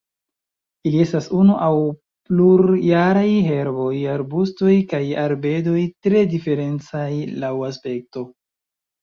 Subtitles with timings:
[0.91, 1.75] Ili estas unu aŭ
[2.31, 7.07] plurjaraj herboj, arbustoj kaj arbedoj tre diferencaj
[7.45, 8.27] laŭ aspekto.